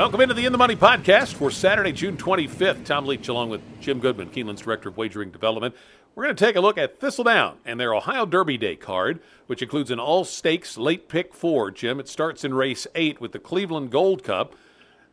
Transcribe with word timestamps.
Welcome 0.00 0.22
into 0.22 0.34
the 0.34 0.46
In 0.46 0.52
the 0.52 0.56
Money 0.56 0.76
podcast 0.76 1.34
for 1.34 1.50
Saturday, 1.50 1.92
June 1.92 2.16
25th. 2.16 2.86
Tom 2.86 3.04
Leach 3.04 3.28
along 3.28 3.50
with 3.50 3.60
Jim 3.82 4.00
Goodman, 4.00 4.30
Keeneland's 4.30 4.62
Director 4.62 4.88
of 4.88 4.96
Wagering 4.96 5.30
Development. 5.30 5.74
We're 6.14 6.24
going 6.24 6.34
to 6.34 6.42
take 6.42 6.56
a 6.56 6.60
look 6.62 6.78
at 6.78 6.98
Thistledown 6.98 7.58
and 7.66 7.78
their 7.78 7.94
Ohio 7.94 8.24
Derby 8.24 8.56
Day 8.56 8.76
card, 8.76 9.20
which 9.46 9.60
includes 9.60 9.90
an 9.90 10.00
all 10.00 10.24
stakes 10.24 10.78
late 10.78 11.06
pick 11.10 11.34
four. 11.34 11.70
Jim, 11.70 12.00
it 12.00 12.08
starts 12.08 12.44
in 12.44 12.54
race 12.54 12.86
eight 12.94 13.20
with 13.20 13.32
the 13.32 13.38
Cleveland 13.38 13.90
Gold 13.90 14.24
Cup. 14.24 14.54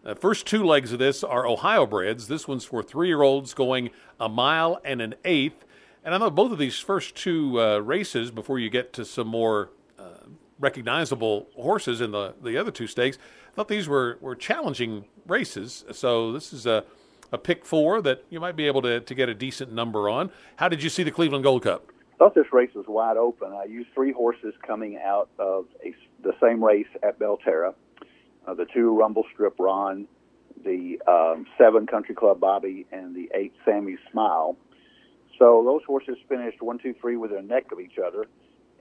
The 0.04 0.16
first 0.16 0.48
two 0.48 0.64
legs 0.64 0.94
of 0.94 1.00
this 1.00 1.22
are 1.22 1.46
Ohio 1.46 1.86
breds. 1.86 2.30
This 2.30 2.48
one's 2.48 2.64
for 2.64 2.82
three 2.82 3.10
year 3.10 3.24
olds 3.24 3.54
going 3.54 3.90
a 4.22 4.30
mile 4.30 4.80
and 4.86 5.02
an 5.02 5.16
eighth. 5.26 5.66
And 6.06 6.16
I 6.16 6.18
know 6.18 6.30
both 6.30 6.54
of 6.54 6.60
these 6.60 6.80
first 6.80 7.14
two 7.14 7.60
uh, 7.60 7.80
races, 7.80 8.32
before 8.32 8.58
you 8.58 8.70
get 8.70 8.94
to 8.94 9.04
some 9.04 9.28
more 9.28 9.70
uh, 10.00 10.28
recognizable 10.60 11.48
horses 11.56 12.02
in 12.02 12.12
the, 12.12 12.34
the 12.42 12.58
other 12.58 12.72
two 12.72 12.88
stakes, 12.88 13.18
I 13.52 13.56
thought 13.56 13.68
these 13.68 13.88
were, 13.88 14.18
were 14.22 14.36
challenging 14.36 15.06
races. 15.28 15.86
So 15.92 16.32
this 16.32 16.54
is 16.54 16.66
a, 16.66 16.84
a 17.32 17.38
pick 17.38 17.66
four 17.66 18.02
that 18.02 18.24
you 18.30 18.40
might 18.40 18.56
be 18.56 18.68
able 18.68 18.82
to, 18.84 19.00
to 19.00 19.16
get 19.16 19.30
a 19.30 19.34
decent 19.34 19.72
number 19.72 20.10
on. 20.10 20.32
How 20.58 20.70
did 20.70 20.84
you 20.84 20.90
see 20.90 21.04
the 21.04 21.12
Cleveland 21.12 21.44
Gold 21.44 21.64
Cup? 21.64 21.92
I 22.14 22.18
thought 22.18 22.34
this 22.34 22.52
race 22.52 22.72
was 22.74 22.86
wide 22.88 23.18
open. 23.18 23.52
I 23.52 23.66
used 23.66 23.90
three 23.94 24.12
horses 24.12 24.54
coming 24.66 24.98
out 24.98 25.30
of 25.38 25.66
a, 25.86 25.94
the 26.24 26.34
same 26.42 26.64
race 26.64 26.88
at 27.04 27.20
Belterra. 27.20 27.76
Uh, 28.48 28.54
the 28.54 28.66
two 28.66 28.98
Rumble 28.98 29.26
Strip 29.34 29.60
Ron, 29.60 30.08
the 30.64 31.00
um, 31.08 31.46
seven 31.58 31.86
Country 31.86 32.16
Club 32.16 32.40
Bobby, 32.40 32.88
and 32.92 33.16
the 33.16 33.30
eight 33.36 33.54
Sammy 33.66 33.98
Smile. 34.12 34.58
So 35.38 35.64
those 35.64 35.82
horses 35.86 36.18
finished 36.28 36.62
one, 36.62 36.80
two, 36.80 36.96
three 37.00 37.18
with 37.18 37.32
a 37.32 37.42
neck 37.42 37.72
of 37.72 37.80
each 37.80 38.00
other, 38.00 38.26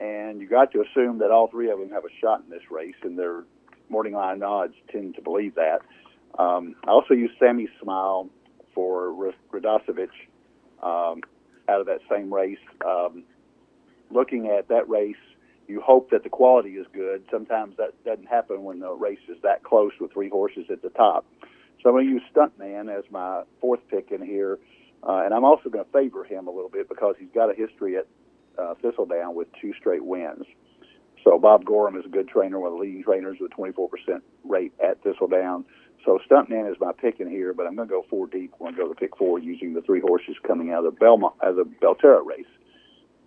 and 0.00 0.40
you 0.40 0.48
got 0.48 0.72
to 0.72 0.82
assume 0.82 1.18
that 1.18 1.30
all 1.30 1.48
three 1.48 1.70
of 1.70 1.78
them 1.78 1.90
have 1.90 2.04
a 2.04 2.20
shot 2.20 2.42
in 2.44 2.50
this 2.50 2.70
race, 2.70 2.94
and 3.02 3.18
their 3.18 3.44
morning 3.88 4.14
line 4.14 4.42
odds 4.42 4.74
tend 4.90 5.14
to 5.14 5.22
believe 5.22 5.54
that. 5.54 5.80
Um, 6.38 6.74
I 6.86 6.90
also 6.90 7.14
used 7.14 7.34
Sammy 7.38 7.68
Smile 7.82 8.28
for 8.74 9.32
Radosevich 9.52 10.08
um, 10.82 11.22
out 11.68 11.80
of 11.80 11.86
that 11.86 12.00
same 12.10 12.32
race. 12.32 12.58
Um, 12.84 13.24
looking 14.10 14.48
at 14.48 14.68
that 14.68 14.88
race, 14.88 15.16
you 15.66 15.80
hope 15.80 16.10
that 16.10 16.22
the 16.22 16.28
quality 16.28 16.70
is 16.70 16.86
good. 16.92 17.24
Sometimes 17.30 17.76
that 17.78 17.92
doesn't 18.04 18.26
happen 18.26 18.62
when 18.62 18.80
the 18.80 18.92
race 18.92 19.18
is 19.28 19.38
that 19.42 19.62
close 19.62 19.92
with 20.00 20.12
three 20.12 20.28
horses 20.28 20.66
at 20.70 20.82
the 20.82 20.90
top. 20.90 21.24
So 21.82 21.90
I'm 21.90 21.94
going 21.94 22.06
to 22.06 22.12
use 22.12 22.22
Stuntman 22.34 22.96
as 22.96 23.04
my 23.10 23.42
fourth 23.60 23.80
pick 23.88 24.10
in 24.10 24.24
here. 24.24 24.58
Uh, 25.02 25.22
and 25.24 25.32
I'm 25.32 25.44
also 25.44 25.68
going 25.68 25.84
to 25.84 25.90
favor 25.90 26.24
him 26.24 26.46
a 26.46 26.50
little 26.50 26.70
bit 26.70 26.88
because 26.88 27.14
he's 27.18 27.28
got 27.34 27.50
a 27.50 27.54
history 27.54 27.96
at 27.96 28.06
uh, 28.58 28.74
Thistledown 28.82 29.34
with 29.34 29.48
two 29.60 29.72
straight 29.78 30.04
wins. 30.04 30.44
So 31.24 31.38
Bob 31.38 31.64
Gorham 31.64 31.96
is 31.96 32.04
a 32.06 32.08
good 32.08 32.28
trainer, 32.28 32.60
one 32.60 32.72
of 32.72 32.78
the 32.78 32.82
leading 32.82 33.02
trainers 33.02 33.38
with 33.40 33.50
24% 33.52 33.88
rate 34.44 34.72
at 34.82 35.02
Thistledown. 35.02 35.64
So 36.04 36.20
Stuntman 36.30 36.70
is 36.70 36.76
my 36.80 36.92
pick 36.92 37.18
in 37.18 37.28
here, 37.28 37.52
but 37.52 37.66
I'm 37.66 37.74
going 37.74 37.88
to 37.88 37.92
go 37.92 38.04
four 38.08 38.28
deep. 38.28 38.52
I'm 38.54 38.58
going 38.60 38.74
to 38.76 38.82
go 38.82 38.88
to 38.88 38.94
pick 38.94 39.16
four 39.16 39.40
using 39.40 39.74
the 39.74 39.80
three 39.82 40.00
horses 40.00 40.36
coming 40.46 40.70
out 40.70 40.86
of 40.86 40.94
the 40.94 41.00
Belmont, 41.00 41.34
uh, 41.40 41.50
the 41.50 41.64
Belterra 41.64 42.24
race. 42.24 42.46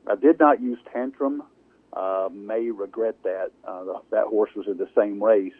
I 0.10 0.16
did 0.16 0.40
not 0.40 0.62
use 0.62 0.80
Tantrum. 0.94 1.44
Uh, 1.92 2.30
may 2.32 2.70
regret 2.70 3.16
that. 3.24 3.52
Uh, 3.68 3.84
that 4.12 4.28
horse 4.28 4.52
was 4.56 4.68
in 4.68 4.78
the 4.78 4.88
same 4.96 5.22
race 5.22 5.52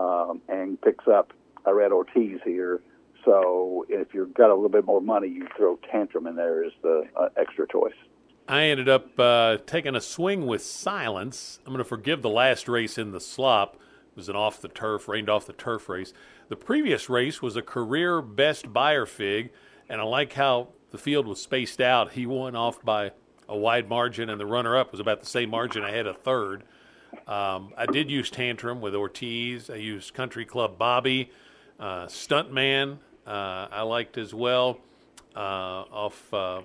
um, 0.00 0.40
and 0.48 0.80
picks 0.80 1.06
up 1.06 1.32
Irad 1.64 1.92
Ortiz 1.92 2.40
here. 2.44 2.80
So 3.24 3.84
if 3.88 4.08
you've 4.14 4.34
got 4.34 4.50
a 4.50 4.54
little 4.54 4.68
bit 4.68 4.84
more 4.84 5.00
money, 5.00 5.28
you 5.28 5.46
throw 5.56 5.78
Tantrum 5.92 6.26
in 6.26 6.36
there 6.36 6.64
as 6.64 6.72
the 6.82 7.04
uh, 7.14 7.28
extra 7.36 7.68
choice. 7.70 7.92
I 8.48 8.62
ended 8.64 8.88
up 8.88 9.20
uh, 9.20 9.58
taking 9.66 9.94
a 9.94 10.00
swing 10.00 10.46
with 10.46 10.62
silence. 10.62 11.60
I'm 11.66 11.72
going 11.72 11.84
to 11.84 11.88
forgive 11.88 12.22
the 12.22 12.30
last 12.30 12.66
race 12.66 12.96
in 12.96 13.12
the 13.12 13.20
slop. 13.20 13.74
It 13.74 14.16
was 14.16 14.30
an 14.30 14.36
off 14.36 14.62
the 14.62 14.68
turf, 14.68 15.06
rained 15.06 15.28
off 15.28 15.46
the 15.46 15.52
turf 15.52 15.86
race. 15.90 16.14
The 16.48 16.56
previous 16.56 17.10
race 17.10 17.42
was 17.42 17.56
a 17.56 17.62
career 17.62 18.22
best 18.22 18.72
Beyer 18.72 19.04
fig, 19.04 19.50
and 19.86 20.00
I 20.00 20.04
like 20.04 20.32
how 20.32 20.68
the 20.92 20.98
field 20.98 21.26
was 21.26 21.42
spaced 21.42 21.82
out. 21.82 22.12
He 22.12 22.24
won 22.24 22.56
off 22.56 22.82
by 22.82 23.12
a 23.50 23.56
wide 23.56 23.86
margin, 23.86 24.30
and 24.30 24.40
the 24.40 24.46
runner 24.46 24.78
up 24.78 24.92
was 24.92 25.00
about 25.00 25.20
the 25.20 25.26
same 25.26 25.50
margin. 25.50 25.84
I 25.84 25.90
had 25.90 26.06
a 26.06 26.14
third. 26.14 26.64
Um, 27.26 27.74
I 27.76 27.84
did 27.84 28.10
use 28.10 28.30
Tantrum 28.30 28.80
with 28.80 28.94
Ortiz. 28.94 29.68
I 29.68 29.76
used 29.76 30.14
Country 30.14 30.46
Club 30.46 30.78
Bobby, 30.78 31.30
uh, 31.78 32.06
Stuntman. 32.06 32.96
Uh, 33.26 33.68
I 33.70 33.82
liked 33.82 34.16
as 34.16 34.32
well 34.32 34.78
uh, 35.36 35.84
off 35.92 36.32
uh, 36.32 36.62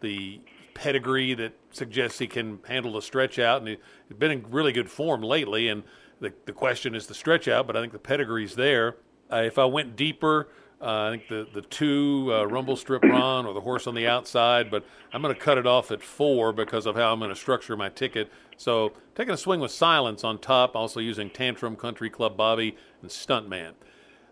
the 0.00 0.40
pedigree 0.74 1.34
that 1.34 1.52
suggests 1.70 2.18
he 2.18 2.26
can 2.26 2.58
handle 2.66 2.92
the 2.92 3.02
stretch 3.02 3.38
out, 3.38 3.60
and 3.60 3.68
he's 3.68 4.16
been 4.18 4.30
in 4.30 4.46
really 4.50 4.72
good 4.72 4.90
form 4.90 5.22
lately. 5.22 5.68
And 5.68 5.82
the 6.20 6.32
the 6.46 6.52
question 6.52 6.94
is 6.94 7.06
the 7.06 7.14
stretch 7.14 7.48
out, 7.48 7.66
but 7.66 7.76
I 7.76 7.80
think 7.80 7.92
the 7.92 7.98
pedigree's 7.98 8.54
there. 8.54 8.96
Uh, 9.30 9.42
if 9.44 9.58
I 9.58 9.64
went 9.64 9.96
deeper, 9.96 10.48
uh, 10.80 11.08
I 11.08 11.10
think 11.10 11.28
the 11.28 11.46
the 11.52 11.62
two 11.62 12.30
uh, 12.32 12.44
rumble 12.44 12.76
strip 12.76 13.02
run 13.02 13.46
or 13.46 13.54
the 13.54 13.60
horse 13.60 13.86
on 13.86 13.94
the 13.94 14.06
outside, 14.06 14.70
but 14.70 14.84
I'm 15.12 15.22
going 15.22 15.34
to 15.34 15.40
cut 15.40 15.58
it 15.58 15.66
off 15.66 15.90
at 15.90 16.02
four 16.02 16.52
because 16.52 16.86
of 16.86 16.96
how 16.96 17.12
I'm 17.12 17.18
going 17.18 17.30
to 17.30 17.36
structure 17.36 17.76
my 17.76 17.88
ticket. 17.88 18.30
So 18.56 18.92
taking 19.14 19.34
a 19.34 19.36
swing 19.36 19.60
with 19.60 19.72
silence 19.72 20.24
on 20.24 20.38
top, 20.38 20.76
also 20.76 21.00
using 21.00 21.30
Tantrum 21.30 21.76
Country 21.76 22.10
Club 22.10 22.36
Bobby 22.36 22.76
and 23.00 23.10
Stuntman. 23.10 23.72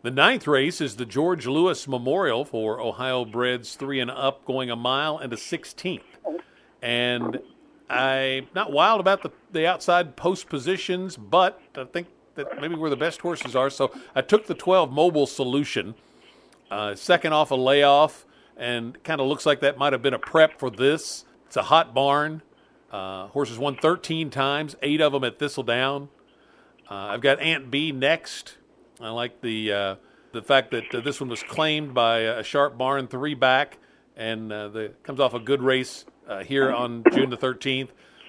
The 0.03 0.11
ninth 0.11 0.47
race 0.47 0.81
is 0.81 0.97
the 0.97 1.05
George 1.05 1.47
Lewis 1.47 1.87
Memorial 1.87 2.45
for 2.45 2.81
Ohio 2.81 3.25
breds 3.25 3.75
three 3.75 4.01
and 4.01 4.11
up, 4.11 4.45
going 4.47 4.71
a 4.71 4.77
mile 4.77 5.19
and 5.19 5.33
a 5.33 5.37
sixteenth 5.37 6.05
and 6.83 7.41
I'm 7.89 8.47
not 8.55 8.73
wild 8.73 9.01
about 9.01 9.23
the, 9.23 9.31
the 9.53 9.67
outside 9.67 10.17
post 10.17 10.49
positions, 10.49 11.17
but 11.17 11.61
I 11.75 11.85
think 11.85 12.09
that 12.37 12.61
maybe 12.61 12.75
where 12.77 12.91
the 12.91 12.97
best 12.97 13.21
horses 13.21 13.57
are. 13.57 13.71
So 13.71 13.93
I 14.15 14.23
took 14.23 14.47
the 14.47 14.55
12 14.55 14.93
mobile 14.93 15.27
solution, 15.27 15.95
uh, 16.71 16.95
second 16.95 17.33
off 17.33 17.51
a 17.51 17.57
layoff, 17.57 18.25
and 18.57 19.03
kind 19.03 19.21
of 19.21 19.27
looks 19.27 19.45
like 19.45 19.61
that 19.61 19.79
might 19.79 19.93
have 19.93 20.03
been 20.03 20.15
a 20.15 20.19
prep 20.19 20.59
for 20.59 20.71
this. 20.71 21.25
It's 21.47 21.57
a 21.57 21.63
hot 21.63 21.93
barn. 21.93 22.43
Uh, 22.93 23.29
horses 23.29 23.59
won 23.59 23.77
13 23.77 24.31
times, 24.31 24.77
eight 24.83 25.01
of 25.01 25.13
them 25.13 25.25
at 25.25 25.39
Thistledown. 25.39 26.09
Uh, 26.89 26.95
I've 26.95 27.21
got 27.21 27.41
Aunt 27.41 27.71
B 27.71 27.93
next. 27.93 28.57
I 29.03 29.11
like 29.11 29.41
the 29.41 29.73
uh, 29.73 29.95
the 30.33 30.43
fact 30.43 30.73
that 30.73 30.95
uh, 30.95 31.01
this 31.01 31.21
one 31.21 31.31
was 31.31 31.43
claimed 31.43 31.95
by 31.95 32.19
a 32.19 32.43
sharp 32.43 32.77
barn 32.77 33.09
three 33.09 33.35
back, 33.35 33.79
and 34.17 34.53
uh, 34.53 34.69
the 34.69 34.93
comes 35.03 35.21
off 35.21 35.33
a 35.33 35.41
good 35.41 35.63
race 35.63 36.05
uh, 36.29 36.45
here 36.45 36.71
on 36.71 37.05
June 37.13 37.31
the 37.31 37.37
13th. 37.37 37.89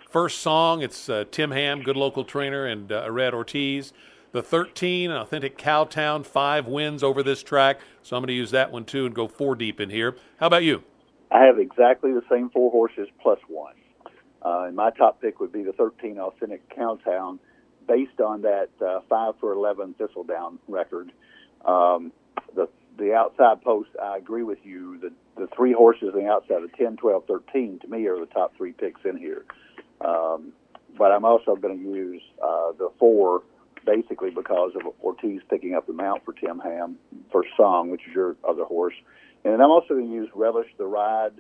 First 0.10 0.40
song, 0.40 0.82
it's 0.82 1.10
uh, 1.10 1.26
Tim 1.30 1.52
Hamm, 1.52 1.84
good 1.84 1.98
local 1.98 2.24
trainer, 2.24 2.66
and 2.66 2.92
uh, 2.92 3.06
Irad 3.06 3.34
Ortiz. 3.34 3.94
The 4.34 4.42
13, 4.42 5.12
an 5.12 5.18
Authentic 5.18 5.58
Cowtown, 5.58 6.26
five 6.26 6.66
wins 6.66 7.04
over 7.04 7.22
this 7.22 7.44
track. 7.44 7.82
So 8.02 8.16
I'm 8.16 8.22
going 8.22 8.28
to 8.28 8.34
use 8.34 8.52
that 8.52 8.72
one 8.72 8.86
too 8.86 9.06
and 9.06 9.14
go 9.14 9.28
four 9.28 9.56
deep 9.56 9.82
in 9.82 9.90
here. 9.90 10.16
How 10.40 10.48
about 10.48 10.64
you? 10.64 10.84
I 11.32 11.44
have 11.44 11.60
exactly 11.60 12.14
the 12.14 12.24
same 12.30 12.50
four 12.50 12.72
horses 12.72 13.10
plus 13.22 13.40
one. 13.50 13.74
And 14.44 14.76
my 14.76 14.90
top 14.92 15.22
pick 15.22 15.42
would 15.42 15.52
be 15.52 15.64
the 15.64 15.74
13 15.74 16.18
Authentic 16.18 16.74
Cowtown, 16.74 17.40
based 17.88 18.20
on 18.20 18.42
that 18.44 18.70
uh, 18.86 19.02
5 19.10 19.34
for 19.40 19.54
11 19.54 19.96
Thistledown 19.96 20.60
record. 20.68 21.12
Um, 21.66 22.12
the 22.56 22.68
the 22.98 23.14
outside 23.14 23.62
post, 23.62 23.90
I 24.02 24.18
agree 24.18 24.44
with 24.44 24.60
you. 24.64 25.00
The 25.00 25.12
the 25.38 25.48
three 25.56 25.74
horses 25.74 26.10
on 26.14 26.24
the 26.24 26.30
outside 26.30 26.64
of 26.64 26.74
10, 26.74 26.98
12, 26.98 27.24
13 27.26 27.80
to 27.80 27.88
me 27.88 28.06
are 28.08 28.20
the 28.20 28.26
top 28.28 28.56
three 28.58 28.74
picks 28.74 29.02
in 29.06 29.18
here. 29.18 29.46
Um, 30.02 30.52
but 30.98 31.12
I'm 31.12 31.26
also 31.26 31.56
going 31.56 31.78
to 31.78 31.84
use 31.84 32.22
uh, 32.44 32.74
the 32.78 32.90
four 33.00 33.44
basically 33.86 34.30
because 34.30 34.72
of 34.76 34.94
Ortiz 35.04 35.42
picking 35.50 35.74
up 35.74 35.88
the 35.88 35.94
mount 35.94 36.24
for 36.26 36.34
Tim 36.34 36.60
Hamm 36.60 36.98
for 37.32 37.44
Song, 37.58 37.90
which 37.90 38.02
is 38.08 38.14
your 38.14 38.36
other 38.48 38.66
horse. 38.66 38.94
And 39.44 39.62
I'm 39.62 39.72
also 39.72 39.96
going 39.96 40.08
to 40.08 40.14
use 40.14 40.30
Relish 40.36 40.68
the 40.78 40.86
Ride, 40.86 41.34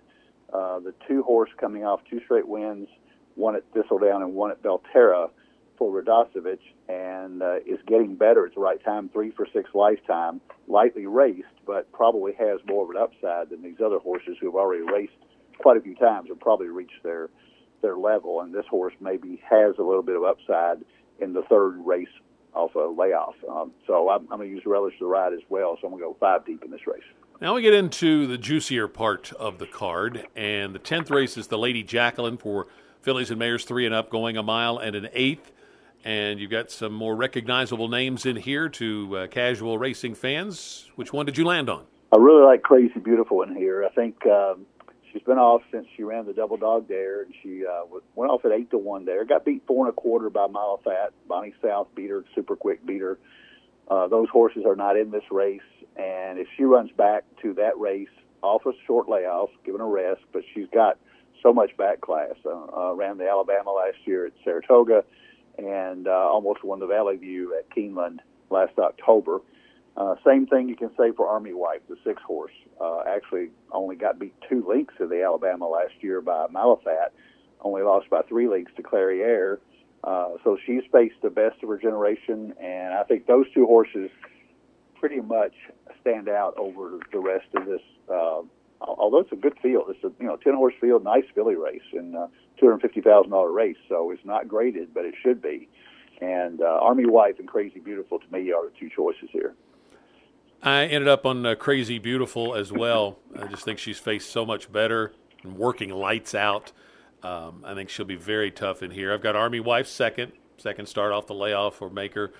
uh, 0.51 0.79
the 0.79 0.93
two 1.07 1.21
horse 1.23 1.51
coming 1.59 1.83
off 1.83 2.01
two 2.09 2.21
straight 2.25 2.47
wins, 2.47 2.87
one 3.35 3.55
at 3.55 3.63
Thistledown 3.73 4.23
and 4.23 4.33
one 4.33 4.51
at 4.51 4.63
Belterra 4.63 5.29
for 5.77 6.01
Radosevich, 6.01 6.59
and 6.89 7.41
uh, 7.41 7.57
is 7.65 7.79
getting 7.87 8.15
better 8.15 8.45
at 8.45 8.53
the 8.55 8.61
right 8.61 8.83
time. 8.83 9.09
Three 9.09 9.31
for 9.31 9.47
six 9.53 9.69
lifetime, 9.73 10.41
lightly 10.67 11.05
raced, 11.05 11.47
but 11.65 11.91
probably 11.91 12.33
has 12.33 12.59
more 12.67 12.83
of 12.83 12.89
an 12.91 12.97
upside 12.97 13.49
than 13.49 13.61
these 13.61 13.81
other 13.83 13.99
horses 13.99 14.37
who 14.39 14.47
have 14.47 14.55
already 14.55 14.83
raced 14.83 15.13
quite 15.59 15.77
a 15.77 15.81
few 15.81 15.95
times 15.95 16.29
and 16.29 16.39
probably 16.39 16.67
reached 16.67 17.03
their 17.03 17.29
their 17.81 17.97
level. 17.97 18.41
And 18.41 18.53
this 18.53 18.65
horse 18.69 18.93
maybe 18.99 19.41
has 19.49 19.75
a 19.79 19.83
little 19.83 20.03
bit 20.03 20.15
of 20.15 20.23
upside 20.23 20.83
in 21.19 21.33
the 21.33 21.43
third 21.43 21.83
race 21.85 22.07
off 22.53 22.75
a 22.75 22.79
layoff. 22.79 23.35
Um, 23.49 23.71
so 23.87 24.09
I'm, 24.09 24.21
I'm 24.31 24.37
going 24.37 24.49
to 24.49 24.55
use 24.55 24.63
Relish 24.65 24.95
the 24.99 25.05
Ride 25.05 25.33
as 25.33 25.39
well. 25.49 25.77
So 25.79 25.87
I'm 25.87 25.93
going 25.93 26.03
to 26.03 26.09
go 26.09 26.17
five 26.19 26.45
deep 26.45 26.63
in 26.63 26.71
this 26.71 26.85
race. 26.85 27.03
Now 27.41 27.55
we 27.55 27.63
get 27.63 27.73
into 27.73 28.27
the 28.27 28.37
juicier 28.37 28.87
part 28.87 29.33
of 29.33 29.57
the 29.57 29.65
card, 29.65 30.27
and 30.35 30.75
the 30.75 30.79
tenth 30.79 31.09
race 31.09 31.37
is 31.37 31.47
the 31.47 31.57
Lady 31.57 31.81
Jacqueline 31.81 32.37
for 32.37 32.67
fillies 33.01 33.31
and 33.31 33.39
mares 33.39 33.65
three 33.65 33.85
and 33.87 33.95
up, 33.95 34.11
going 34.11 34.37
a 34.37 34.43
mile 34.43 34.77
and 34.77 34.95
an 34.95 35.07
eighth. 35.13 35.51
And 36.03 36.39
you've 36.39 36.51
got 36.51 36.71
some 36.71 36.93
more 36.93 37.15
recognizable 37.15 37.87
names 37.87 38.25
in 38.25 38.35
here 38.35 38.69
to 38.69 39.17
uh, 39.17 39.27
casual 39.27 39.77
racing 39.77 40.15
fans. 40.15 40.89
Which 40.95 41.13
one 41.13 41.25
did 41.25 41.37
you 41.37 41.45
land 41.45 41.69
on? 41.69 41.85
I 42.11 42.17
really 42.17 42.43
like 42.43 42.63
Crazy 42.63 42.99
Beautiful 42.99 43.43
in 43.43 43.55
here. 43.55 43.85
I 43.85 43.93
think 43.93 44.25
um, 44.25 44.65
she's 45.11 45.21
been 45.21 45.37
off 45.37 45.61
since 45.71 45.87
she 45.95 46.03
ran 46.03 46.25
the 46.25 46.33
Doubledogdare, 46.33 47.23
and 47.23 47.33
she 47.43 47.63
uh, 47.65 47.83
went 48.15 48.31
off 48.31 48.43
at 48.45 48.51
eight 48.51 48.71
to 48.71 48.77
one 48.77 49.05
there. 49.05 49.23
Got 49.25 49.45
beat 49.45 49.63
four 49.67 49.85
and 49.85 49.93
a 49.93 49.95
quarter 49.95 50.29
by 50.29 50.47
Mile 50.47 50.81
Fat. 50.83 51.13
Bonny 51.27 51.53
South 51.61 51.87
beat 51.95 52.09
her, 52.09 52.25
super 52.33 52.55
quick 52.55 52.85
beat 52.85 53.01
her. 53.01 53.19
Uh, 53.89 54.07
those 54.07 54.27
horses 54.29 54.63
are 54.65 54.75
not 54.75 54.97
in 54.97 55.11
this 55.11 55.23
race, 55.31 55.61
and 55.97 56.39
if 56.39 56.47
she 56.55 56.63
runs 56.63 56.91
back 56.97 57.23
to 57.41 57.53
that 57.55 57.77
race 57.77 58.07
off 58.41 58.65
a 58.65 58.71
short 58.87 59.07
layoff, 59.07 59.49
given 59.65 59.81
a 59.81 59.85
rest, 59.85 60.21
but 60.31 60.43
she's 60.53 60.67
got 60.73 60.97
so 61.43 61.53
much 61.53 61.75
back 61.77 62.01
class. 62.01 62.33
Uh, 62.45 62.65
uh, 62.75 62.93
ran 62.93 63.17
the 63.17 63.27
Alabama 63.27 63.71
last 63.71 63.97
year 64.05 64.25
at 64.27 64.33
Saratoga, 64.43 65.03
and 65.57 66.07
uh, 66.07 66.11
almost 66.11 66.63
won 66.63 66.79
the 66.79 66.87
Valley 66.87 67.17
View 67.17 67.55
at 67.57 67.69
Keeneland 67.75 68.19
last 68.49 68.77
October. 68.79 69.41
Uh, 69.97 70.15
same 70.25 70.47
thing 70.47 70.69
you 70.69 70.75
can 70.75 70.89
say 70.97 71.11
for 71.11 71.27
Army 71.27 71.53
Wife, 71.53 71.81
the 71.89 71.97
six 72.03 72.21
horse. 72.23 72.53
Uh, 72.79 73.01
actually, 73.07 73.49
only 73.71 73.95
got 73.95 74.19
beat 74.19 74.33
two 74.49 74.65
lengths 74.67 74.95
in 74.99 75.09
the 75.09 75.21
Alabama 75.23 75.67
last 75.67 75.93
year 75.99 76.21
by 76.21 76.47
Malathaat. 76.47 77.09
Only 77.61 77.83
lost 77.83 78.09
by 78.09 78.21
three 78.23 78.47
lengths 78.47 78.73
to 78.77 78.83
Clairiere. 78.83 79.59
Uh, 80.03 80.29
so 80.43 80.57
she's 80.65 80.81
faced 80.91 81.21
the 81.21 81.29
best 81.29 81.61
of 81.61 81.69
her 81.69 81.77
generation, 81.77 82.55
and 82.59 82.93
I 82.93 83.03
think 83.03 83.27
those 83.27 83.45
two 83.53 83.67
horses 83.67 84.09
pretty 84.99 85.19
much 85.19 85.53
stand 85.99 86.27
out 86.27 86.55
over 86.57 86.99
the 87.11 87.19
rest 87.19 87.47
of 87.55 87.65
this. 87.65 87.81
Uh, 88.11 88.41
although 88.81 89.19
it's 89.19 89.31
a 89.31 89.37
good 89.37 89.57
field, 89.61 89.85
it's 89.89 90.03
a 90.03 90.11
you 90.19 90.27
know 90.27 90.37
ten 90.37 90.53
horse 90.55 90.73
field, 90.79 91.03
nice 91.03 91.25
filly 91.33 91.55
race, 91.55 91.81
and 91.93 92.15
uh, 92.15 92.27
two 92.59 92.67
hundred 92.67 92.81
fifty 92.81 93.01
thousand 93.01 93.31
dollar 93.31 93.51
race. 93.51 93.77
So 93.87 94.11
it's 94.11 94.25
not 94.25 94.47
graded, 94.47 94.93
but 94.93 95.05
it 95.05 95.15
should 95.21 95.41
be. 95.41 95.69
And 96.21 96.61
uh, 96.61 96.79
Army 96.81 97.05
Wife 97.05 97.39
and 97.39 97.47
Crazy 97.47 97.79
Beautiful 97.79 98.19
to 98.19 98.25
me 98.31 98.51
are 98.51 98.65
the 98.65 98.71
two 98.79 98.89
choices 98.95 99.29
here. 99.31 99.55
I 100.61 100.85
ended 100.85 101.07
up 101.07 101.25
on 101.25 101.43
uh, 101.43 101.55
Crazy 101.55 101.97
Beautiful 101.97 102.53
as 102.53 102.71
well. 102.71 103.17
I 103.39 103.47
just 103.47 103.65
think 103.65 103.79
she's 103.79 103.97
faced 103.97 104.29
so 104.29 104.45
much 104.45 104.71
better 104.71 105.13
and 105.43 105.57
working 105.57 105.89
lights 105.89 106.35
out. 106.35 106.71
Um, 107.23 107.63
I 107.65 107.73
think 107.73 107.89
she'll 107.89 108.05
be 108.05 108.15
very 108.15 108.51
tough 108.51 108.83
in 108.83 108.91
here. 108.91 109.11
I've 109.11 109.21
got 109.21 109.35
Army 109.35 109.59
Wife 109.59 109.87
second, 109.87 110.33
second 110.57 110.87
start 110.87 111.11
off 111.11 111.25
the 111.25 111.33
layoff 111.33 111.81
or 111.81 111.89
maker. 111.89 112.31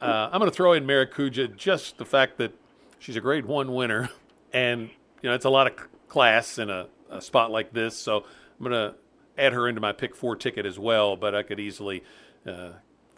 Uh, 0.00 0.28
I'm 0.32 0.38
going 0.38 0.50
to 0.50 0.54
throw 0.54 0.72
in 0.72 0.86
Maracuja 0.86 1.54
just 1.56 1.98
the 1.98 2.04
fact 2.04 2.38
that 2.38 2.52
she's 2.98 3.16
a 3.16 3.20
grade 3.20 3.46
one 3.46 3.72
winner, 3.72 4.10
and 4.52 4.90
you 5.22 5.28
know 5.28 5.34
it's 5.34 5.44
a 5.44 5.50
lot 5.50 5.66
of 5.66 5.76
class 6.08 6.58
in 6.58 6.70
a, 6.70 6.86
a 7.10 7.20
spot 7.20 7.50
like 7.50 7.72
this. 7.72 7.96
So 7.96 8.24
I'm 8.58 8.66
going 8.66 8.72
to 8.72 8.94
add 9.36 9.52
her 9.52 9.68
into 9.68 9.80
my 9.80 9.92
pick 9.92 10.16
four 10.16 10.36
ticket 10.36 10.66
as 10.66 10.78
well. 10.78 11.16
But 11.16 11.34
I 11.34 11.42
could 11.42 11.60
easily 11.60 12.02
uh, 12.46 12.70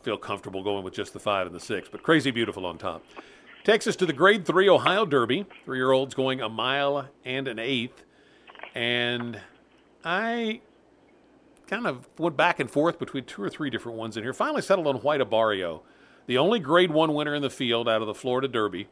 feel 0.03 0.17
comfortable 0.17 0.63
going 0.63 0.85
with 0.85 0.95
just 0.95 1.13
the 1.13 1.21
five 1.21 1.47
and 1.47 1.55
the 1.55 1.61
six. 1.61 1.89
But 1.89 2.03
Crazy 2.03 2.31
Beautiful 2.31 2.67
on 2.67 2.79
top. 2.79 3.05
Takes 3.63 3.87
us 3.87 3.95
to 3.97 4.07
the 4.07 4.15
Grade 4.15 4.47
3 4.47 4.69
Ohio 4.71 5.05
Derby. 5.05 5.45
Three 5.65 5.79
year 5.79 5.93
olds 5.93 6.15
going 6.15 6.41
a 6.41 6.49
mile 6.49 7.09
and 7.25 7.47
an 7.47 7.59
eighth. 7.59 8.05
And 8.75 9.39
I 10.03 10.63
kind 11.67 11.87
of 11.87 12.09
went 12.19 12.37
back 12.37 12.59
and 12.59 12.71
forth 12.71 12.99
between 12.99 13.25
two 13.25 13.43
or 13.43 13.51
three 13.51 13.69
different 13.71 13.99
ones 13.99 14.17
in 14.17 14.23
here. 14.23 14.33
Finally 14.33 14.63
settled 14.63 14.87
on 14.87 14.97
White 14.97 15.21
Abarrio, 15.21 15.83
the 16.27 16.39
only 16.39 16.59
Grade 16.59 16.91
1 16.91 17.15
winner 17.15 17.35
in 17.35 17.43
the 17.43 17.51
field 17.51 17.89
out 17.89 18.01
of 18.01 18.07
the 18.07 18.15
Florida 18.15 18.49
Derby. 18.49 18.89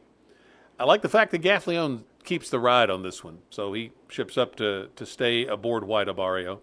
I 0.79 0.85
like 0.85 1.01
the 1.01 1.09
fact 1.09 1.31
that 1.31 1.41
Gaffalione 1.41 2.03
keeps 2.29 2.51
the 2.51 2.59
ride 2.59 2.91
on 2.91 3.01
this 3.01 3.23
one, 3.23 3.39
so 3.49 3.73
he 3.73 3.91
ships 4.07 4.37
up 4.37 4.55
to, 4.55 4.87
to 4.95 5.03
stay 5.03 5.47
aboard 5.47 5.83
White 5.83 6.05
Abarrio. 6.05 6.59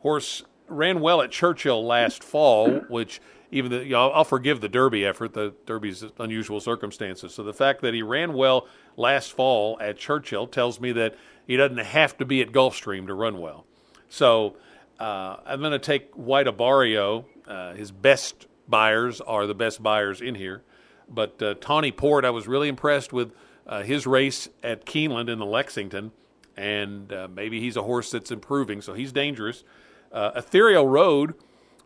Horse 0.00 0.42
ran 0.66 1.00
well 1.00 1.22
at 1.22 1.30
Churchill 1.30 1.82
last 1.82 2.22
fall, 2.22 2.80
which 2.90 3.18
even 3.50 3.70
the, 3.70 3.78
you 3.84 3.92
know, 3.92 4.10
I'll 4.10 4.24
forgive 4.24 4.60
the 4.60 4.68
Derby 4.68 5.06
effort, 5.06 5.32
the 5.32 5.54
Derby's 5.64 6.04
unusual 6.20 6.60
circumstances. 6.60 7.32
So 7.32 7.42
the 7.42 7.54
fact 7.54 7.80
that 7.80 7.94
he 7.94 8.02
ran 8.02 8.34
well 8.34 8.66
last 8.98 9.32
fall 9.32 9.78
at 9.80 9.96
Churchill 9.96 10.46
tells 10.46 10.78
me 10.78 10.92
that 10.92 11.14
he 11.46 11.56
doesn't 11.56 11.78
have 11.78 12.18
to 12.18 12.26
be 12.26 12.42
at 12.42 12.52
Gulfstream 12.52 13.06
to 13.06 13.14
run 13.14 13.40
well. 13.40 13.64
So 14.10 14.56
uh, 15.00 15.36
I'm 15.46 15.60
going 15.60 15.72
to 15.72 15.78
take 15.78 16.12
White 16.16 16.46
Abarrio. 16.46 17.24
Uh, 17.46 17.72
his 17.72 17.90
best 17.90 18.46
Beyers 18.68 19.22
are 19.22 19.46
the 19.46 19.54
best 19.54 19.82
Beyers 19.82 20.20
in 20.20 20.34
here. 20.34 20.64
But 21.08 21.42
uh, 21.42 21.54
Tawny 21.62 21.92
Port, 21.92 22.26
I 22.26 22.30
was 22.30 22.46
really 22.46 22.68
impressed 22.68 23.14
with 23.14 23.32
uh, 23.68 23.82
his 23.82 24.06
race 24.06 24.48
at 24.62 24.86
Keeneland 24.86 25.28
in 25.28 25.38
the 25.38 25.46
Lexington. 25.46 26.12
And 26.56 27.12
uh, 27.12 27.28
maybe 27.32 27.60
he's 27.60 27.76
a 27.76 27.82
horse 27.82 28.10
that's 28.10 28.32
improving, 28.32 28.80
so 28.80 28.94
he's 28.94 29.12
dangerous. 29.12 29.62
Uh, 30.10 30.32
Ethereal 30.34 30.86
Road 30.86 31.34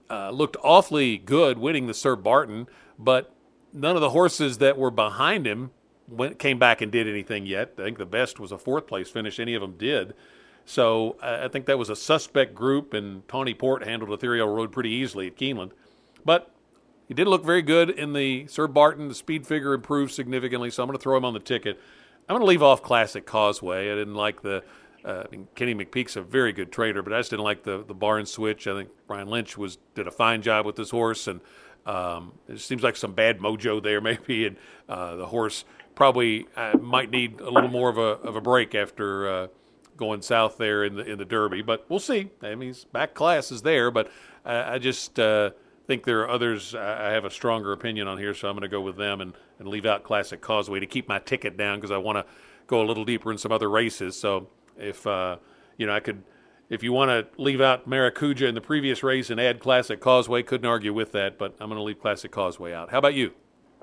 uh, 0.09 0.31
looked 0.31 0.57
awfully 0.63 1.19
good 1.19 1.59
winning 1.59 1.87
the 1.87 1.95
Sir 1.95 2.17
Barton, 2.17 2.69
but 2.99 3.35
none 3.73 3.97
of 3.97 4.01
the 4.01 4.11
horses 4.11 4.59
that 4.59 4.79
were 4.79 4.91
behind 4.91 5.47
him 5.47 5.73
went, 6.09 6.39
came 6.39 6.59
back 6.59 6.81
and 6.81 6.91
did 6.91 7.07
anything 7.07 7.45
yet. 7.45 7.75
I 7.79 7.83
think 7.83 7.99
the 7.99 8.07
best 8.07 8.41
was 8.41 8.53
a 8.53 8.59
fourth 8.59 8.87
place 8.87 9.11
finish. 9.11 9.39
Any 9.39 9.55
of 9.55 9.61
them 9.61 9.77
did. 9.77 10.15
So 10.65 11.17
uh, 11.23 11.41
I 11.43 11.49
think 11.49 11.67
that 11.67 11.79
was 11.79 11.91
a 11.91 11.97
suspect 11.97 12.55
group, 12.55 12.95
and 12.95 13.27
Tawny 13.29 13.53
Port 13.53 13.85
handled 13.85 14.13
Ethereal 14.13 14.49
Road 14.49 14.73
pretty 14.73 14.91
easily 14.91 15.27
at 15.27 15.37
Keeneland. 15.37 15.73
But 16.25 16.51
he 17.09 17.15
didn't 17.15 17.31
look 17.31 17.45
very 17.45 17.63
good 17.63 17.91
in 17.91 18.13
the 18.13 18.47
Sir 18.47 18.67
Barton. 18.67 19.09
The 19.09 19.15
speed 19.15 19.47
figure 19.47 19.75
improved 19.75 20.13
significantly, 20.13 20.71
so 20.71 20.83
I'm 20.83 20.89
going 20.89 20.99
to 20.99 21.03
throw 21.03 21.17
him 21.17 21.25
on 21.25 21.35
the 21.35 21.41
ticket. 21.41 21.79
I'm 22.29 22.35
going 22.35 22.41
to 22.41 22.47
leave 22.47 22.63
off 22.63 22.83
Classic 22.83 23.27
Causeway. 23.27 23.91
I 23.91 23.95
didn't 23.95 24.15
like 24.15 24.43
the 24.43 24.63
uh, 25.05 25.25
I 25.27 25.31
mean, 25.31 25.49
Kenny 25.55 25.75
McPeek's 25.75 26.17
a 26.17 26.23
very 26.23 26.53
good 26.53 26.71
trader, 26.71 27.03
but 27.03 27.13
I 27.13 27.19
just 27.19 27.31
didn't 27.31 27.45
like 27.45 27.65
the 27.65 27.85
the 27.85 27.95
barn 27.95 28.27
switch. 28.27 28.67
I 28.67 28.75
think 28.75 28.91
Brian 29.07 29.29
Lynch 29.29 29.59
was 29.59 29.79
did 29.95 30.07
a 30.07 30.11
fine 30.11 30.43
job 30.43 30.65
with 30.65 30.77
this 30.77 30.91
horse, 30.91 31.27
and 31.27 31.41
um, 31.87 32.33
it 32.49 32.61
seems 32.61 32.83
like 32.83 32.97
some 32.97 33.13
bad 33.13 33.41
mojo 33.41 33.83
there 33.83 34.01
maybe, 34.01 34.47
and 34.47 34.57
uh, 34.89 35.17
the 35.17 35.27
horse 35.27 35.65
probably 35.95 36.47
uh, 36.57 36.77
might 36.79 37.11
need 37.11 37.41
a 37.41 37.51
little 37.51 37.71
more 37.71 37.89
of 37.89 37.99
a 37.99 38.27
of 38.27 38.37
a 38.37 38.41
break 38.41 38.75
after 38.75 39.29
uh, 39.29 39.47
going 39.97 40.23
south 40.23 40.57
there 40.57 40.85
in 40.85 40.95
the 40.95 41.05
in 41.05 41.19
the 41.19 41.25
Derby. 41.25 41.63
But 41.63 41.85
we'll 41.89 41.99
see. 41.99 42.31
I 42.41 42.55
mean, 42.55 42.69
his 42.69 42.85
back 42.85 43.15
class 43.15 43.51
is 43.51 43.63
there, 43.63 43.91
but 43.91 44.11
I, 44.45 44.75
I 44.75 44.79
just 44.79 45.19
uh, 45.19 45.51
think 45.87 46.05
there 46.05 46.21
are 46.21 46.31
others 46.31 46.75
I 46.75 47.11
have 47.11 47.25
a 47.25 47.31
stronger 47.31 47.73
opinion 47.73 48.09
on 48.09 48.19
here, 48.19 48.35
so 48.35 48.49
I'm 48.49 48.55
going 48.55 48.63
to 48.63 48.69
go 48.69 48.81
with 48.81 48.97
them 48.97 49.21
and, 49.21 49.35
and 49.59 49.69
leave 49.69 49.87
out 49.87 50.05
Classic 50.05 50.41
Causeway 50.41 50.81
to 50.81 50.87
keep 50.87 51.09
my 51.09 51.19
ticket 51.19 51.57
down 51.57 51.79
because 51.79 51.91
I 51.91 51.99
want 51.99 52.19
to 52.19 52.33
go 52.67 52.81
a 52.83 52.87
little 52.87 53.05
deeper 53.05 53.31
in 53.33 53.39
some 53.39 53.53
other 53.53 53.69
races. 53.69 54.19
So 54.19 54.49
if 54.77 55.07
uh, 55.07 55.37
you 55.77 55.87
know, 55.87 55.95
I 55.95 56.01
could, 56.01 56.23
if 56.69 56.83
you 56.83 56.93
want 56.93 57.11
to 57.11 57.43
leave 57.43 57.61
out 57.61 57.89
Maracuja 57.89 58.49
in 58.49 58.55
the 58.55 58.61
previous 58.61 59.03
race 59.03 59.31
and 59.31 59.41
add 59.41 59.61
Classic 59.61 60.01
Causeway, 60.01 60.43
couldn't 60.43 60.67
argue 60.67 60.93
with 60.93 61.13
that. 61.13 61.39
But 61.39 61.57
I'm 61.61 61.69
going 61.69 61.79
to 61.79 61.83
leave 61.83 62.01
Classic 62.01 62.31
Causeway 62.31 62.73
out. 62.73 62.91
How 62.91 62.99
about 62.99 63.15
you? 63.15 63.33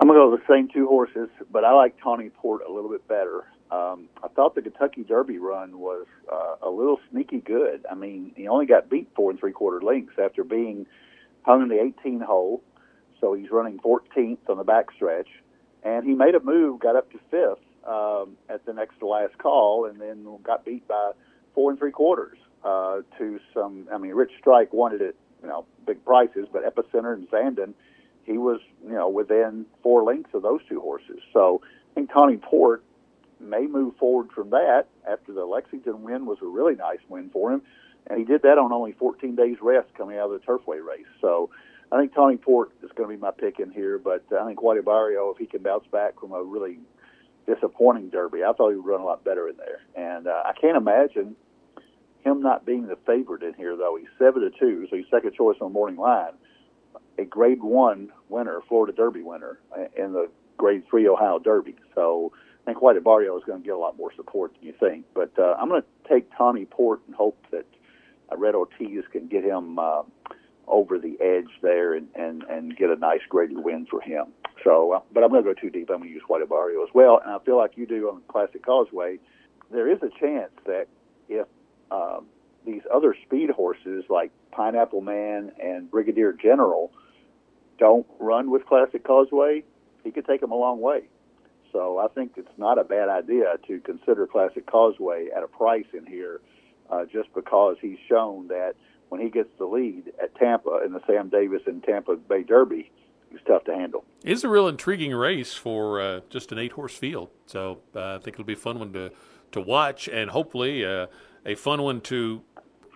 I'm 0.00 0.08
going 0.08 0.18
to 0.18 0.24
go 0.24 0.30
with 0.30 0.40
the 0.40 0.54
same 0.54 0.68
two 0.72 0.86
horses, 0.86 1.28
but 1.50 1.64
I 1.64 1.72
like 1.72 1.94
Tawny 2.02 2.30
Port 2.30 2.62
a 2.66 2.72
little 2.72 2.88
bit 2.90 3.06
better. 3.06 3.44
Um, 3.70 4.08
I 4.24 4.28
thought 4.28 4.54
the 4.54 4.62
Kentucky 4.62 5.04
Derby 5.04 5.38
run 5.38 5.78
was 5.78 6.06
uh, 6.32 6.56
a 6.62 6.70
little 6.70 6.98
sneaky 7.10 7.40
good. 7.40 7.84
I 7.88 7.94
mean, 7.94 8.32
he 8.34 8.48
only 8.48 8.66
got 8.66 8.88
beat 8.88 9.08
four 9.14 9.30
and 9.30 9.38
three 9.38 9.52
quarter 9.52 9.80
lengths 9.84 10.14
after 10.18 10.42
being 10.42 10.86
hung 11.42 11.68
the 11.68 11.80
18 11.80 12.20
hole, 12.20 12.62
so 13.20 13.34
he's 13.34 13.50
running 13.50 13.78
14th 13.78 14.38
on 14.48 14.56
the 14.56 14.64
backstretch, 14.64 15.26
and 15.82 16.06
he 16.06 16.14
made 16.14 16.34
a 16.34 16.40
move, 16.40 16.80
got 16.80 16.96
up 16.96 17.10
to 17.12 17.18
fifth, 17.30 17.64
um, 17.86 18.36
at 18.48 18.64
the 18.66 18.72
next 18.72 18.98
to 18.98 19.06
last 19.06 19.36
call, 19.38 19.86
and 19.86 20.00
then 20.00 20.26
got 20.42 20.64
beat 20.64 20.86
by 20.86 21.12
four 21.54 21.70
and 21.70 21.78
three 21.78 21.90
quarters 21.90 22.38
uh, 22.64 23.00
to 23.18 23.40
some. 23.54 23.88
I 23.92 23.98
mean, 23.98 24.12
Rich 24.12 24.32
Strike 24.38 24.72
wanted 24.72 25.00
it, 25.00 25.16
you 25.42 25.48
know, 25.48 25.66
big 25.86 26.04
prices, 26.04 26.46
but 26.52 26.62
Epicenter 26.64 27.14
and 27.14 27.28
Zandon, 27.30 27.74
he 28.24 28.38
was, 28.38 28.60
you 28.84 28.92
know, 28.92 29.08
within 29.08 29.66
four 29.82 30.02
lengths 30.04 30.34
of 30.34 30.42
those 30.42 30.60
two 30.68 30.80
horses. 30.80 31.20
So 31.32 31.62
I 31.64 31.94
think 31.94 32.12
Tawny 32.12 32.36
Port 32.36 32.84
may 33.40 33.66
move 33.66 33.96
forward 33.96 34.30
from 34.32 34.50
that 34.50 34.84
after 35.10 35.32
the 35.32 35.44
Lexington 35.44 36.02
win 36.02 36.26
was 36.26 36.38
a 36.42 36.46
really 36.46 36.74
nice 36.74 36.98
win 37.08 37.30
for 37.30 37.52
him, 37.52 37.62
and 38.06 38.18
he 38.18 38.24
did 38.24 38.42
that 38.42 38.58
on 38.58 38.72
only 38.72 38.92
14 38.92 39.36
days 39.36 39.56
rest 39.60 39.88
coming 39.96 40.18
out 40.18 40.30
of 40.30 40.40
the 40.40 40.46
Turfway 40.46 40.84
race. 40.84 41.06
So. 41.20 41.50
I 41.92 41.98
think 41.98 42.14
Tawny 42.14 42.36
Port 42.36 42.70
is 42.84 42.90
going 42.94 43.10
to 43.10 43.16
be 43.16 43.20
my 43.20 43.32
pick 43.32 43.58
in 43.58 43.72
here, 43.72 43.98
but 43.98 44.24
I 44.30 44.46
think 44.46 44.62
White 44.62 44.78
Abarrio, 44.80 45.32
if 45.32 45.38
he 45.38 45.46
can 45.46 45.60
bounce 45.60 45.88
back 45.90 46.20
from 46.20 46.30
a 46.30 46.40
really 46.40 46.78
disappointing 47.46 48.10
Derby. 48.10 48.44
I 48.44 48.52
thought 48.52 48.70
he 48.70 48.76
would 48.76 48.86
run 48.86 49.00
a 49.00 49.04
lot 49.04 49.24
better 49.24 49.48
in 49.48 49.56
there, 49.56 49.80
and 49.96 50.26
uh, 50.26 50.42
I 50.44 50.52
can't 50.60 50.76
imagine 50.76 51.36
him 52.24 52.42
not 52.42 52.66
being 52.66 52.86
the 52.86 52.96
favorite 53.06 53.42
in 53.42 53.54
here. 53.54 53.76
Though 53.76 53.96
he's 53.98 54.08
seven 54.18 54.42
to 54.42 54.50
two, 54.50 54.86
so 54.90 54.96
he's 54.96 55.06
second 55.10 55.34
choice 55.34 55.56
on 55.60 55.68
the 55.68 55.72
morning 55.72 55.98
line. 55.98 56.32
A 57.18 57.24
Grade 57.24 57.62
One 57.62 58.10
winner, 58.28 58.60
Florida 58.68 58.92
Derby 58.96 59.22
winner, 59.22 59.58
uh, 59.76 59.84
in 59.96 60.12
the 60.12 60.30
Grade 60.56 60.84
Three 60.88 61.08
Ohio 61.08 61.38
Derby. 61.38 61.76
So 61.94 62.32
I 62.62 62.70
think 62.70 62.82
White 62.82 62.96
Abarrio 62.96 63.36
is 63.36 63.44
going 63.44 63.60
to 63.60 63.64
get 63.64 63.74
a 63.74 63.78
lot 63.78 63.96
more 63.96 64.12
support 64.14 64.54
than 64.54 64.66
you 64.66 64.74
think. 64.78 65.06
But 65.14 65.32
uh, 65.38 65.56
I'm 65.58 65.68
going 65.68 65.82
to 65.82 66.08
take 66.08 66.30
Tawny 66.36 66.66
Port 66.66 67.00
and 67.06 67.14
hope 67.14 67.44
that 67.50 67.66
uh, 67.66 67.79
Irad 68.32 68.54
Ortiz 68.54 69.04
can 69.12 69.26
get 69.26 69.44
him 69.44 69.78
uh, 69.78 70.02
over 70.66 70.98
the 70.98 71.16
edge 71.20 71.50
there 71.62 71.94
and, 71.94 72.08
and, 72.14 72.42
and 72.44 72.76
get 72.76 72.90
a 72.90 72.96
nice 72.96 73.20
graded 73.28 73.58
win 73.58 73.86
for 73.90 74.00
him. 74.00 74.26
So, 74.64 74.92
uh, 74.92 75.00
but 75.12 75.24
I'm 75.24 75.30
going 75.30 75.44
to 75.44 75.54
go 75.54 75.60
too 75.60 75.70
deep. 75.70 75.90
I'm 75.90 75.98
going 75.98 76.08
to 76.08 76.14
use 76.14 76.22
White 76.26 76.46
Abarrio 76.46 76.82
as 76.82 76.90
well. 76.94 77.20
And 77.24 77.32
I 77.32 77.38
feel 77.44 77.56
like 77.56 77.76
you 77.76 77.86
do 77.86 78.08
on 78.08 78.22
Classic 78.28 78.64
Causeway, 78.64 79.18
there 79.70 79.90
is 79.90 79.98
a 80.02 80.10
chance 80.20 80.52
that 80.66 80.86
if 81.28 81.46
um, 81.90 82.26
these 82.66 82.82
other 82.92 83.16
speed 83.26 83.50
horses 83.50 84.04
like 84.08 84.30
Pineapple 84.52 85.00
Man 85.00 85.52
and 85.62 85.90
Brigadier 85.90 86.32
General 86.32 86.92
don't 87.78 88.06
run 88.18 88.50
with 88.50 88.66
Classic 88.66 89.02
Causeway, 89.02 89.64
he 90.04 90.10
could 90.10 90.26
take 90.26 90.40
them 90.40 90.52
a 90.52 90.56
long 90.56 90.80
way. 90.80 91.02
So 91.72 91.98
I 91.98 92.08
think 92.08 92.32
it's 92.36 92.58
not 92.58 92.78
a 92.78 92.84
bad 92.84 93.08
idea 93.08 93.56
to 93.68 93.80
consider 93.80 94.26
Classic 94.26 94.66
Causeway 94.66 95.28
at 95.34 95.42
a 95.42 95.48
price 95.48 95.86
in 95.92 96.04
here, 96.04 96.40
uh, 96.90 97.04
just 97.06 97.32
because 97.34 97.76
he's 97.80 97.98
shown 98.08 98.48
that 98.48 98.74
when 99.08 99.20
he 99.20 99.28
gets 99.28 99.48
the 99.58 99.66
lead 99.66 100.12
at 100.22 100.34
Tampa 100.36 100.82
in 100.84 100.92
the 100.92 101.00
Sam 101.06 101.28
Davis 101.28 101.62
and 101.66 101.82
Tampa 101.82 102.16
Bay 102.16 102.42
Derby, 102.42 102.90
it's 103.32 103.42
tough 103.46 103.64
to 103.64 103.74
handle. 103.74 104.04
It's 104.24 104.44
a 104.44 104.48
real 104.48 104.68
intriguing 104.68 105.14
race 105.14 105.54
for 105.54 106.00
uh, 106.00 106.20
just 106.30 106.52
an 106.52 106.58
eight 106.58 106.72
horse 106.72 106.96
field. 106.96 107.30
So 107.46 107.80
uh, 107.94 108.16
I 108.16 108.18
think 108.18 108.34
it'll 108.34 108.44
be 108.44 108.54
a 108.54 108.56
fun 108.56 108.78
one 108.78 108.92
to 108.92 109.10
to 109.52 109.60
watch, 109.60 110.08
and 110.08 110.30
hopefully 110.30 110.84
uh, 110.84 111.06
a 111.44 111.56
fun 111.56 111.82
one 111.82 112.00
to 112.02 112.42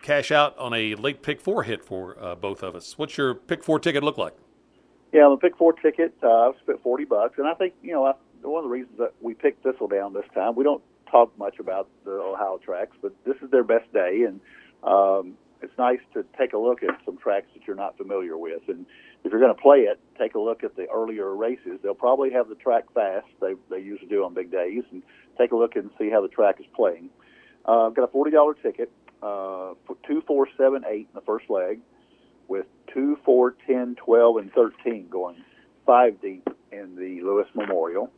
cash 0.03 0.31
out 0.31 0.57
on 0.59 0.73
a 0.73 0.95
late 0.95 1.23
pick 1.23 1.41
four 1.41 1.65
hit 1.65 1.85
for 1.85 2.17
uh, 2.23 2.35
both 2.35 2.63
of 2.63 2.77
us. 2.77 2.97
What's 2.99 3.17
your 3.17 3.35
pick 3.35 3.65
four 3.65 3.79
ticket 3.79 4.03
look 4.03 4.19
like? 4.19 4.37
Yeah, 5.13 5.29
the 5.29 5.37
pick 5.37 5.57
four 5.57 5.73
ticket, 5.73 6.15
uh, 6.23 6.49
I've 6.49 6.55
spent 6.63 6.83
forty 6.83 7.05
bucks, 7.05 7.39
and 7.39 7.47
I 7.47 7.55
think 7.55 7.75
you 7.83 7.93
know 7.93 8.05
I, 8.05 8.15
one 8.43 8.59
of 8.59 8.65
the 8.65 8.71
reasons 8.71 8.99
that 8.99 9.15
we 9.21 9.35
picked 9.35 9.65
Thistledown 9.65 10.13
this 10.13 10.27
time. 10.35 10.55
We 10.55 10.65
don't 10.65 10.83
talk 11.15 11.39
much 11.39 11.61
about 11.61 11.89
the 12.05 12.11
Ohio 12.11 12.59
tracks, 12.59 12.97
but 13.01 13.13
this 13.25 13.37
is 13.41 13.51
their 13.51 13.63
best 13.63 13.91
day, 13.93 14.27
and 14.27 14.41
um, 14.83 15.35
it's 15.63 15.73
nice 15.79 16.01
to 16.13 16.25
take 16.37 16.53
a 16.55 16.59
look 16.59 16.83
at 16.83 16.99
some 17.05 17.17
tracks 17.17 17.47
that 17.55 17.67
you're 17.67 17.77
not 17.77 17.97
familiar 17.97 18.37
with. 18.37 18.63
And 18.67 18.85
if 19.23 19.31
you're 19.31 19.41
going 19.41 19.55
to 19.55 19.63
play 19.63 19.83
it, 19.83 20.01
take 20.19 20.35
a 20.35 20.41
look 20.41 20.65
at 20.65 20.75
the 20.75 20.87
earlier 20.93 21.33
races. 21.35 21.79
They'll 21.83 21.95
probably 21.95 22.33
have 22.33 22.49
the 22.49 22.57
track 22.57 22.93
fast. 22.93 23.29
They 23.41 23.55
they 23.71 23.79
usually 23.79 24.09
do 24.09 24.25
on 24.25 24.35
big 24.35 24.51
days, 24.51 24.83
and 24.91 25.03
take 25.39 25.53
a 25.53 25.57
look 25.57 25.77
and 25.77 25.91
see 25.99 26.11
how 26.11 26.21
the 26.21 26.29
track 26.29 26.57
is 26.59 26.67
playing. 26.75 27.11
Uh, 27.67 27.87
I've 27.87 27.95
got 27.95 28.03
a 28.03 28.09
forty 28.09 28.33
dollar 28.33 28.55
ticket, 28.55 28.91
uh, 29.23 29.75
two, 30.07 30.21
four, 30.27 30.49
seven, 30.59 30.85
eight 30.89 31.09
in 31.11 31.15
the 31.15 31.23
first 31.23 31.49
leg 31.49 31.79
with 32.47 32.67
2, 32.93 33.19
4, 33.25 33.57
10, 33.67 33.97
12, 33.97 34.37
and 34.37 34.53
13 34.53 35.09
going 35.09 35.37
five 35.87 36.21
deep 36.21 36.49
in 36.73 36.95
the 36.97 37.23
Lewis 37.23 37.47
Memorial. 37.55 38.11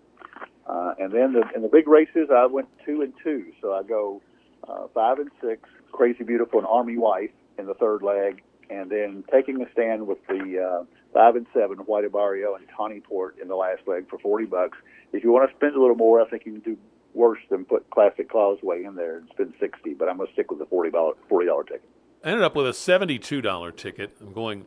Uh, 0.69 0.95
and 0.99 1.13
then 1.13 1.33
the, 1.33 1.43
in 1.55 1.63
the 1.63 1.69
big 1.69 1.87
races, 1.87 2.29
I 2.35 2.47
went 2.47 2.69
2 2.85 3.03
and 3.03 3.13
2. 3.23 3.53
So 3.61 3.73
I 3.73 3.83
go 3.83 4.21
uh, 4.69 4.89
5 4.93 5.19
and 5.19 5.31
6, 5.41 5.69
Crazy 5.93 6.25
Beautiful 6.25 6.59
and 6.59 6.69
Army 6.69 6.99
Wife 6.99 7.31
in 7.59 7.67
the 7.67 7.75
third 7.75 8.03
leg. 8.03 8.43
And 8.69 8.91
then 8.91 9.23
taking 9.33 9.63
a 9.63 9.71
stand 9.73 10.07
with 10.07 10.19
the 10.27 10.83
uh, 10.83 10.85
5 11.15 11.37
and 11.37 11.47
7, 11.55 11.79
White 11.79 12.05
Abarrio 12.05 12.57
and 12.57 12.67
Tawny 12.77 13.01
Port 13.01 13.37
in 13.41 13.47
the 13.47 13.55
last 13.55 13.83
leg 13.87 14.09
for 14.09 14.19
40 14.19 14.47
bucks. 14.47 14.79
If 15.13 15.23
you 15.23 15.31
want 15.31 15.49
to 15.49 15.57
spend 15.57 15.77
a 15.77 15.81
little 15.81 15.95
more, 15.95 16.21
I 16.21 16.29
think 16.29 16.45
you 16.47 16.53
can 16.53 16.61
do 16.61 16.77
worse 17.15 17.39
than 17.49 17.65
put 17.65 17.89
Classic 17.91 18.29
Causeway 18.29 18.85
in 18.85 18.95
there 18.95 19.19
and 19.19 19.29
spend 19.31 19.55
60 19.59 19.95
but 19.95 20.09
I'm 20.09 20.19
going 20.19 20.27
to 20.27 20.33
stick 20.35 20.51
with 20.51 20.59
the 20.59 20.67
$40, 20.67 20.91
$40 21.31 21.67
ticket. 21.67 21.89
I 22.23 22.29
ended 22.29 22.45
up 22.45 22.55
with 22.55 22.67
a 22.67 22.73
$72 22.73 23.77
ticket. 23.77 24.17
I'm 24.21 24.33
going 24.33 24.67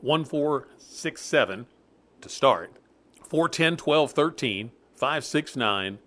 1467 0.00 1.66
to 2.20 2.28
start, 2.28 2.72
410, 3.22 3.76
12, 3.76 4.12
13, 4.12 4.70
569, 4.96 5.98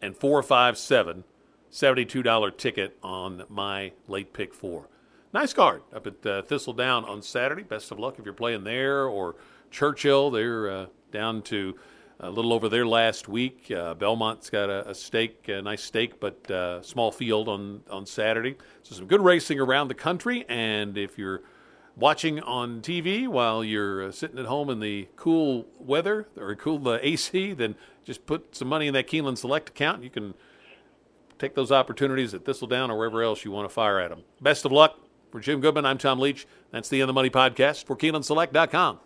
and 0.00 0.16
457. 0.16 1.24
$72 1.72 2.56
ticket 2.56 2.96
on 3.02 3.42
my 3.48 3.92
late 4.06 4.32
pick 4.32 4.54
four. 4.54 4.88
Nice 5.32 5.52
card 5.52 5.82
up 5.92 6.06
at 6.06 6.24
uh, 6.24 6.42
Thistledown 6.42 7.04
on 7.04 7.20
Saturday. 7.20 7.64
Best 7.64 7.90
of 7.90 7.98
luck 7.98 8.14
if 8.20 8.24
you're 8.24 8.32
playing 8.32 8.62
there 8.62 9.06
or 9.08 9.34
Churchill. 9.72 10.30
They're 10.30 10.70
uh, 10.70 10.86
down 11.10 11.42
to 11.42 11.74
a 12.20 12.30
little 12.30 12.52
over 12.52 12.68
there 12.68 12.86
last 12.86 13.26
week. 13.26 13.72
Uh, 13.72 13.94
Belmont's 13.94 14.50
got 14.50 14.70
a, 14.70 14.88
a 14.90 14.94
stake, 14.94 15.48
a 15.48 15.60
nice 15.60 15.82
stake, 15.82 16.20
but 16.20 16.48
uh, 16.48 16.80
small 16.82 17.10
field 17.10 17.48
on 17.48 17.80
on 17.90 18.06
Saturday. 18.06 18.56
So 18.84 18.94
some 18.94 19.06
good 19.06 19.20
racing 19.20 19.58
around 19.58 19.88
the 19.88 19.94
country. 19.94 20.44
And 20.48 20.96
if 20.96 21.18
you're 21.18 21.42
watching 21.96 22.40
on 22.40 22.80
TV 22.80 23.28
while 23.28 23.64
you're 23.64 24.04
uh, 24.04 24.12
sitting 24.12 24.38
at 24.38 24.46
home 24.46 24.70
in 24.70 24.80
the 24.80 25.08
cool 25.16 25.66
weather 25.78 26.26
or 26.36 26.54
cool 26.54 26.86
uh, 26.88 26.98
AC, 27.02 27.52
then 27.52 27.76
just 28.04 28.26
put 28.26 28.54
some 28.54 28.68
money 28.68 28.86
in 28.86 28.94
that 28.94 29.08
Keeneland 29.08 29.38
Select 29.38 29.70
account. 29.70 30.02
You 30.02 30.10
can 30.10 30.34
take 31.38 31.54
those 31.54 31.72
opportunities 31.72 32.34
at 32.34 32.44
Thistledown 32.44 32.90
or 32.90 32.98
wherever 32.98 33.22
else 33.22 33.44
you 33.44 33.50
want 33.50 33.68
to 33.68 33.72
fire 33.72 33.98
at 33.98 34.10
them. 34.10 34.22
Best 34.40 34.64
of 34.64 34.72
luck. 34.72 34.98
For 35.30 35.40
Jim 35.40 35.60
Goodman, 35.60 35.84
I'm 35.84 35.98
Tom 35.98 36.20
Leach. 36.20 36.46
That's 36.70 36.88
the 36.88 37.00
In 37.00 37.08
the 37.08 37.12
Money 37.12 37.30
podcast 37.30 37.86
for 37.86 37.96
KeenelandSelect.com. 37.96 39.00